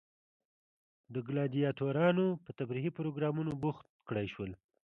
[1.13, 4.51] د ګلادیاتورانو په تفریحي پروګرامونو بوخت کړای شول.